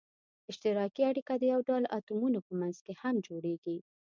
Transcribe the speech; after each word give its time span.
اشتراکي 0.51 1.01
اړیکه 1.11 1.33
د 1.37 1.43
یو 1.53 1.59
ډول 1.67 1.83
اتومونو 1.97 2.39
په 2.47 2.51
منځ 2.59 2.77
کې 2.85 2.93
هم 3.01 3.15
جوړیږي. 3.27 3.77